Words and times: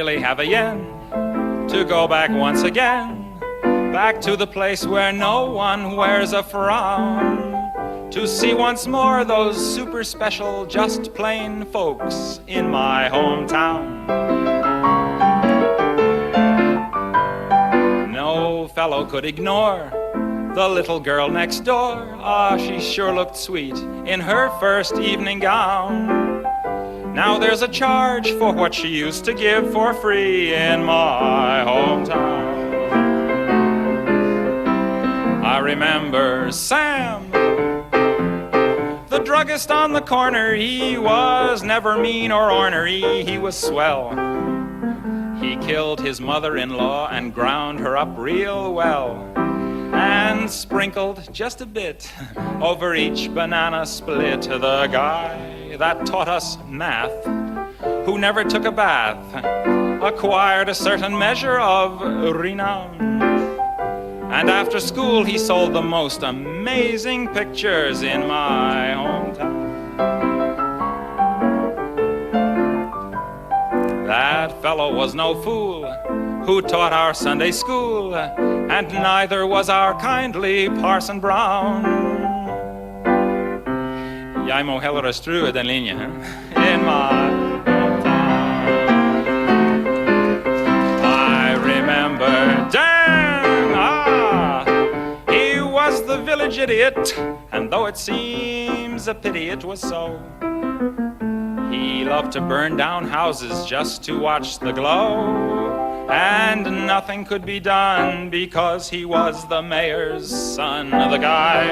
hardly 0.00 0.18
have 0.18 0.40
a 0.40 0.46
yen 0.46 0.78
to 1.68 1.84
go 1.84 2.08
back 2.08 2.30
once 2.30 2.62
again, 2.62 3.38
back 3.92 4.18
to 4.18 4.34
the 4.34 4.46
place 4.46 4.86
where 4.86 5.12
no 5.12 5.44
one 5.44 5.94
wears 5.94 6.32
a 6.32 6.42
frown, 6.42 8.10
to 8.10 8.26
see 8.26 8.54
once 8.54 8.86
more 8.86 9.26
those 9.26 9.58
super 9.58 10.02
special, 10.02 10.64
just 10.64 11.12
plain 11.12 11.66
folks 11.66 12.40
in 12.46 12.70
my 12.70 13.10
hometown. 13.12 14.06
No 18.10 18.68
fellow 18.68 19.04
could 19.04 19.26
ignore 19.26 19.90
the 20.54 20.66
little 20.66 20.98
girl 20.98 21.28
next 21.28 21.60
door. 21.60 22.16
Ah, 22.20 22.56
she 22.56 22.80
sure 22.80 23.14
looked 23.14 23.36
sweet 23.36 23.76
in 24.06 24.20
her 24.20 24.48
first 24.60 24.94
evening 24.94 25.40
gown. 25.40 26.29
Now 27.14 27.38
there's 27.38 27.62
a 27.62 27.68
charge 27.68 28.30
for 28.32 28.52
what 28.52 28.72
she 28.72 28.88
used 28.88 29.24
to 29.24 29.34
give 29.34 29.72
for 29.72 29.92
free 29.92 30.54
in 30.54 30.84
my 30.84 31.64
hometown. 31.66 32.50
I 35.44 35.58
remember 35.58 36.52
Sam, 36.52 37.30
the 39.08 39.18
druggist 39.24 39.70
on 39.72 39.92
the 39.92 40.00
corner. 40.00 40.54
He 40.54 40.96
was 40.98 41.64
never 41.64 41.98
mean 41.98 42.30
or 42.30 42.50
ornery, 42.50 43.24
he 43.24 43.38
was 43.38 43.56
swell. 43.58 44.10
He 45.40 45.56
killed 45.56 46.00
his 46.00 46.20
mother 46.20 46.56
in 46.56 46.70
law 46.70 47.08
and 47.08 47.34
ground 47.34 47.80
her 47.80 47.96
up 47.96 48.16
real 48.16 48.72
well. 48.72 49.26
And 50.00 50.50
sprinkled 50.50 51.28
just 51.30 51.60
a 51.60 51.66
bit 51.66 52.10
over 52.62 52.94
each 52.94 53.32
banana 53.34 53.84
split. 53.84 54.42
The 54.42 54.86
guy 54.86 55.76
that 55.76 56.06
taught 56.06 56.26
us 56.26 56.56
math, 56.66 57.24
who 58.06 58.16
never 58.16 58.42
took 58.42 58.64
a 58.64 58.72
bath, 58.72 59.22
acquired 60.02 60.70
a 60.70 60.74
certain 60.74 61.18
measure 61.18 61.58
of 61.60 62.00
renown. 62.34 62.96
And 64.32 64.48
after 64.48 64.80
school, 64.80 65.22
he 65.22 65.36
sold 65.36 65.74
the 65.74 65.82
most 65.82 66.22
amazing 66.22 67.28
pictures 67.28 68.00
in 68.00 68.26
my 68.26 68.94
hometown. 68.96 70.29
Fellow 74.70 74.94
was 74.94 75.16
no 75.16 75.34
fool 75.34 75.84
who 76.46 76.62
taught 76.62 76.92
our 76.92 77.12
Sunday 77.12 77.50
school, 77.50 78.14
and 78.14 78.86
neither 78.92 79.44
was 79.44 79.68
our 79.68 79.98
kindly 80.00 80.68
Parson 80.68 81.18
Brown. 81.18 81.82
Jeg 84.46 84.66
må 84.66 84.78
hellere 84.78 85.12
strue 85.12 85.50
den 85.52 85.66
linjen 85.66 86.00
in 86.70 86.84
my 86.84 87.10
I 91.02 91.54
remember 91.72 92.34
Dan, 92.70 93.74
ah, 93.74 94.62
he 95.28 95.60
was 95.60 96.06
the 96.06 96.18
village 96.18 96.58
idiot, 96.58 97.18
and 97.50 97.72
though 97.72 97.86
it 97.86 97.96
seems 97.96 99.08
a 99.08 99.14
pity 99.14 99.48
it 99.50 99.64
was 99.64 99.80
so, 99.80 100.20
he 101.80 102.04
loved 102.04 102.32
to 102.32 102.40
burn 102.42 102.76
down 102.76 103.08
houses 103.08 103.64
just 103.64 104.04
to 104.04 104.18
watch 104.18 104.58
the 104.58 104.70
glow. 104.70 106.08
And 106.10 106.64
nothing 106.86 107.24
could 107.24 107.46
be 107.46 107.58
done 107.58 108.28
because 108.28 108.90
he 108.90 109.04
was 109.04 109.48
the 109.48 109.62
mayor's 109.62 110.28
son, 110.28 110.90
the 110.90 111.16
guy 111.16 111.64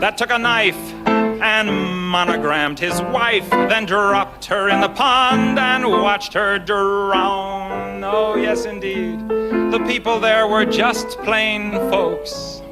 that 0.00 0.18
took 0.18 0.30
a 0.30 0.38
knife 0.38 0.80
and 1.06 1.68
monogrammed 2.08 2.78
his 2.78 3.00
wife, 3.02 3.48
then 3.50 3.84
dropped 3.84 4.46
her 4.46 4.68
in 4.68 4.80
the 4.80 4.88
pond 4.88 5.58
and 5.58 5.86
watched 5.86 6.32
her 6.32 6.58
drown. 6.58 8.02
Oh, 8.02 8.34
yes, 8.36 8.64
indeed. 8.64 9.28
The 9.28 9.84
people 9.86 10.18
there 10.18 10.48
were 10.48 10.64
just 10.64 11.18
plain 11.18 11.72
folks 11.90 12.62